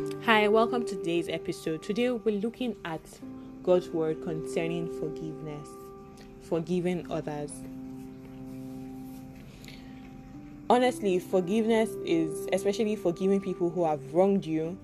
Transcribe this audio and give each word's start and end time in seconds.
Hi, 0.00 0.48
welcome 0.48 0.86
to 0.86 0.96
today's 0.96 1.28
episode. 1.28 1.82
Today 1.82 2.10
we're 2.10 2.40
looking 2.40 2.74
at 2.86 3.02
God's 3.62 3.90
word 3.90 4.22
concerning 4.22 4.86
forgiveness, 4.98 5.68
forgiving 6.40 7.06
others. 7.10 7.52
Honestly, 10.70 11.18
forgiveness 11.18 11.90
is 12.06 12.48
especially 12.54 12.96
forgiving 12.96 13.42
people 13.42 13.68
who 13.68 13.84
have 13.84 14.14
wronged 14.14 14.46
you 14.46 14.78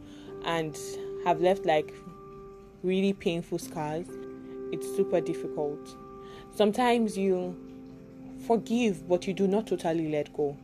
and 0.44 0.78
have 1.24 1.40
left 1.40 1.64
like 1.64 1.94
really 2.82 3.14
painful 3.14 3.58
scars. 3.58 4.08
It's 4.70 4.86
super 4.96 5.22
difficult. 5.22 5.96
Sometimes 6.54 7.16
you 7.16 7.56
forgive, 8.46 9.08
but 9.08 9.26
you 9.26 9.32
do 9.32 9.48
not 9.48 9.66
totally 9.66 10.10
let 10.10 10.30
go. 10.36 10.58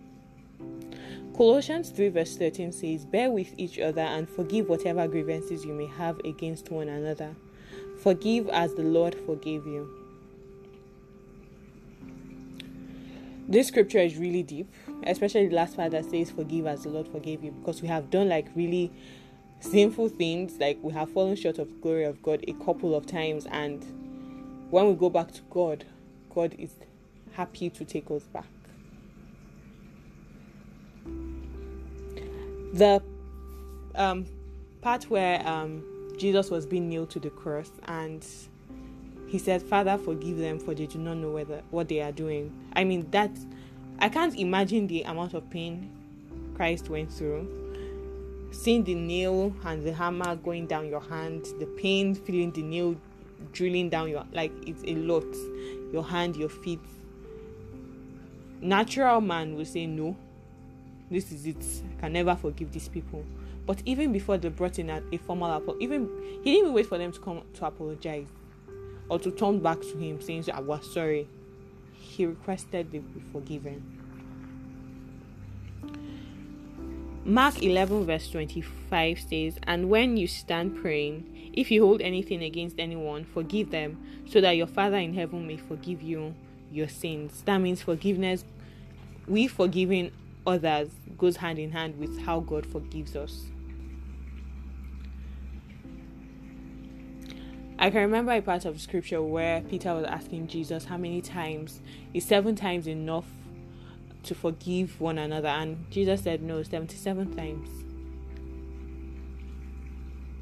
Colossians 1.36 1.88
3 1.90 2.10
verse 2.10 2.36
13 2.36 2.72
says, 2.72 3.07
Bear 3.07 3.30
with 3.30 3.54
each 3.57 3.79
other 3.79 4.02
and 4.02 4.29
forgive 4.29 4.68
whatever 4.68 5.08
grievances 5.08 5.64
you 5.64 5.72
may 5.72 5.86
have 5.86 6.18
against 6.20 6.70
one 6.70 6.88
another. 6.88 7.34
Forgive 8.02 8.48
as 8.50 8.74
the 8.74 8.82
Lord 8.82 9.14
forgave 9.26 9.66
you. 9.66 9.88
This 13.48 13.68
scripture 13.68 13.98
is 13.98 14.16
really 14.16 14.43
deep, 14.43 14.72
especially 15.07 15.48
the 15.48 15.54
last 15.54 15.76
part 15.76 15.93
that 15.93 16.10
says, 16.10 16.30
Forgive 16.30 16.66
as 16.66 16.84
the 16.84 16.90
Lord 16.90 17.08
forgave 17.08 17.43
you, 17.43 17.50
because 17.50 17.82
we 17.82 17.88
have 17.88 18.10
done 18.10 18.29
like 18.29 18.49
really 18.54 18.93
sinful 19.60 20.10
things, 20.10 20.58
like 20.58 20.79
we 20.82 20.93
have 20.93 21.10
fallen 21.12 21.36
short 21.36 21.58
of 21.58 21.80
glory 21.80 22.04
of 22.04 22.22
God 22.22 22.44
a 22.46 22.52
couple 22.64 22.94
of 22.94 23.07
times, 23.07 23.46
and 23.46 23.85
when 24.71 24.86
we 24.86 24.94
go 24.94 25.10
back 25.10 25.32
to 25.32 25.43
God, 25.50 25.85
God 26.35 26.54
is 26.58 26.74
happy 27.32 27.71
to 27.71 27.85
take 27.85 28.10
us 28.10 28.22
back. 28.24 28.46
The 32.72 33.03
um, 33.94 34.27
part 34.80 35.05
where 35.05 35.46
um, 35.46 35.83
Jesus 36.16 36.50
was 36.50 36.66
being 36.66 36.88
nailed 36.88 37.10
to 37.10 37.20
the 37.20 37.30
cross 37.30 37.70
and 37.84 38.24
he 39.27 39.38
said, 39.38 39.62
Father, 39.62 39.96
forgive 39.96 40.38
them 40.38 40.58
for 40.58 40.74
they 40.74 40.86
do 40.86 40.98
not 40.98 41.16
know 41.16 41.30
whether 41.30 41.62
what 41.70 41.88
they 41.88 42.00
are 42.00 42.12
doing. 42.12 42.52
I 42.74 42.84
mean, 42.84 43.11
that 43.11 43.30
I 43.98 44.08
can't 44.08 44.36
imagine 44.36 44.86
the 44.86 45.02
amount 45.02 45.34
of 45.34 45.48
pain 45.48 45.91
Christ 46.55 46.88
went 46.88 47.12
through. 47.12 47.48
Seeing 48.50 48.84
the 48.84 48.94
nail 48.94 49.55
and 49.64 49.83
the 49.83 49.94
hammer 49.94 50.36
going 50.36 50.66
down 50.66 50.89
your 50.89 51.00
hand, 51.00 51.46
the 51.58 51.66
pain, 51.66 52.14
feeling 52.14 52.52
the 52.52 52.62
nail 52.62 52.96
drilling 53.52 53.89
down 53.89 54.08
your 54.08 54.24
like 54.33 54.52
it's 54.66 54.83
a 54.84 54.94
lot. 54.96 55.24
Your 55.92 56.05
hand, 56.05 56.36
your 56.36 56.48
feet. 56.48 56.80
Natural 58.61 59.20
man 59.20 59.56
will 59.56 59.64
say 59.64 59.86
no, 59.86 60.16
this 61.12 61.30
is 61.32 61.46
it. 61.46 61.64
I 61.98 62.00
can 62.00 62.12
never 62.12 62.34
forgive 62.34 62.72
these 62.72 62.88
people. 62.88 63.24
But 63.66 63.82
even 63.84 64.12
before 64.12 64.38
they 64.38 64.48
brought 64.48 64.78
in 64.78 64.91
a, 64.91 65.02
a 65.12 65.18
formal 65.18 65.52
apology, 65.52 65.84
even 65.84 66.08
he 66.42 66.52
didn't 66.52 66.58
even 66.58 66.72
wait 66.72 66.86
for 66.86 66.98
them 66.98 67.12
to 67.12 67.20
come 67.20 67.42
to 67.55 67.66
apologize 67.66 68.27
or 69.08 69.18
to 69.18 69.30
turn 69.30 69.60
back 69.60 69.80
to 69.80 69.96
him 69.98 70.20
saying, 70.20 70.44
"I 70.52 70.60
was 70.60 70.92
sorry." 70.92 71.28
He 71.94 72.27
requested 72.27 72.90
they 72.90 72.98
be 72.98 73.22
forgiven. 73.33 74.02
Mark 77.24 77.62
11, 77.62 78.05
verse 78.05 78.28
25 78.30 79.20
says, 79.20 79.56
And 79.62 79.88
when 79.88 80.16
you 80.16 80.27
stand 80.27 80.77
praying, 80.77 81.50
if 81.52 81.70
you 81.70 81.86
hold 81.86 82.02
anything 82.02 82.42
against 82.42 82.80
anyone, 82.80 83.24
forgive 83.24 83.70
them, 83.70 84.02
so 84.28 84.40
that 84.40 84.56
your 84.56 84.66
Father 84.66 84.96
in 84.96 85.14
heaven 85.14 85.46
may 85.46 85.56
forgive 85.56 86.02
you 86.02 86.34
your 86.72 86.88
sins. 86.88 87.42
That 87.46 87.58
means 87.58 87.80
forgiveness. 87.80 88.44
We 89.28 89.46
forgiving 89.46 90.10
others 90.44 90.88
goes 91.22 91.36
hand 91.36 91.56
in 91.56 91.70
hand 91.70 91.96
with 92.00 92.20
how 92.22 92.40
God 92.40 92.66
forgives 92.66 93.14
us. 93.14 93.44
I 97.78 97.90
can 97.90 98.00
remember 98.00 98.33
a 98.33 98.42
part 98.42 98.64
of 98.64 98.80
scripture 98.80 99.22
where 99.22 99.61
Peter 99.61 99.94
was 99.94 100.05
asking 100.05 100.48
Jesus 100.48 100.84
how 100.84 100.96
many 100.96 101.22
times 101.22 101.80
is 102.12 102.24
seven 102.24 102.56
times 102.56 102.88
enough 102.88 103.27
to 104.24 104.34
forgive 104.34 105.00
one 105.00 105.16
another, 105.16 105.46
and 105.46 105.88
Jesus 105.92 106.22
said 106.22 106.42
no, 106.42 106.64
77 106.64 107.36
times. 107.36 107.68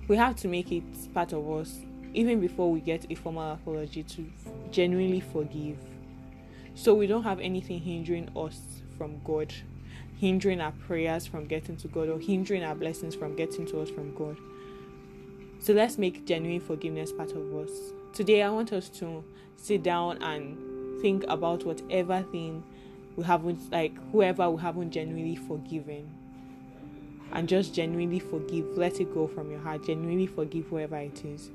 We 0.09 0.17
have 0.17 0.35
to 0.37 0.49
make 0.49 0.73
it 0.73 1.13
part 1.13 1.35
of 1.35 1.49
us, 1.51 1.81
even 2.15 2.41
before 2.41 2.73
we 2.73 2.81
get 2.81 3.05
a 3.11 3.15
formal 3.15 3.53
apology, 3.53 4.03
to 4.03 4.27
genuinely 4.71 5.21
forgive. 5.21 5.77
So 6.75 6.95
we 6.95 7.07
don't 7.07 7.25
have 7.25 7.39
anything 7.39 7.81
hindering 7.81 8.31
us 8.35 8.59
from 8.97 9.21
God 9.25 9.53
hindering 10.19 10.61
our 10.61 10.73
prayers 10.73 11.27
from 11.27 11.47
getting 11.47 11.77
to 11.79 11.89
God 11.89 12.09
or 12.09 12.19
hindering 12.19 12.63
our 12.63 12.75
blessings 12.75 13.15
from 13.15 13.35
getting 13.35 13.67
to 13.67 13.81
us 13.81 13.91
from 13.91 14.15
God. 14.15 14.37
So 15.61 15.73
let's 15.73 15.99
make 15.99 16.27
genuine 16.27 16.61
forgiveness 16.61 17.13
part 17.13 17.33
of 17.33 17.55
us. 17.55 17.71
Today, 18.13 18.43
I 18.43 18.51
want 18.51 18.73
us 18.73 18.89
to 19.01 19.25
sit 19.57 19.83
down 19.83 20.23
and 20.23 21.01
think 21.01 21.25
about 21.29 21.65
whatever 21.65 22.23
thing 22.33 22.63
we 23.17 23.25
haven't, 23.25 23.71
like 23.71 23.95
whoever 24.13 24.51
we 24.51 24.61
haven't 24.61 24.91
genuinely 24.91 25.37
forgiven. 25.37 26.11
And 27.33 27.49
just 27.49 27.75
genuinely 27.75 28.19
forgive. 28.19 28.77
Let 28.77 29.01
it 29.01 29.15
go 29.15 29.27
from 29.29 29.51
your 29.51 29.61
heart. 29.61 29.85
Genuinely 29.87 30.27
forgive 30.27 30.67
whoever 30.67 30.97
it 30.97 31.25
is. 31.25 31.51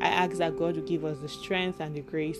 I 0.00 0.08
ask 0.08 0.38
that 0.38 0.58
God 0.58 0.76
will 0.76 0.82
give 0.82 1.04
us 1.04 1.18
the 1.18 1.28
strength 1.28 1.80
and 1.80 1.94
the 1.94 2.00
grace 2.00 2.38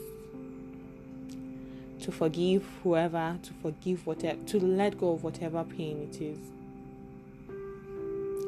to 2.01 2.13
forgive 2.13 2.67
whoever, 2.83 3.39
to 3.43 3.53
forgive 3.63 4.07
whatever, 4.07 4.39
to 4.47 4.61
let 4.61 4.99
go 4.99 5.13
of 5.13 5.25
whatever 5.25 5.65
pain 5.65 6.09
it 6.11 6.21
is. 6.21 6.39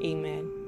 Amen. 0.04 0.61